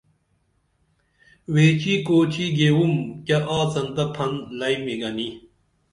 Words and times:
ویچی 1.53 1.93
کُوچی 2.05 2.45
گیوم 2.57 2.93
کیہ 3.25 3.37
آڅن 3.57 3.87
تہ 3.95 4.03
پھن 4.15 4.31
لئیمی 4.59 4.95
گنی 5.01 5.29